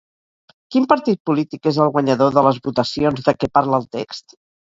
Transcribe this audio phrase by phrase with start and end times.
[0.75, 4.35] Quin partit polític és el guanyador de les votacions de què parla el text?